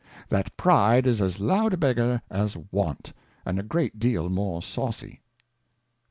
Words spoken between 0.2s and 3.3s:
That Pride is as loud a Beggar as Want,